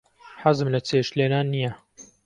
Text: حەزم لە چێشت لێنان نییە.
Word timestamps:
حەزم 0.43 0.67
لە 0.73 0.79
چێشت 0.87 1.13
لێنان 1.17 1.45
نییە. 1.53 1.71